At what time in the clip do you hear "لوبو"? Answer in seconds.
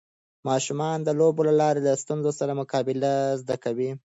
1.19-1.41